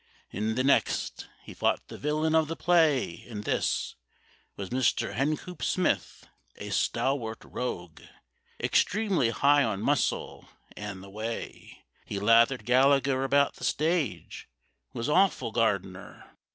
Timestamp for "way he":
11.11-12.17